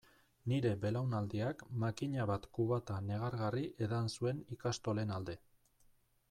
[0.51, 5.39] Nire belaunaldiak makina bat kubata negargarri edan zuen ikastolen alde.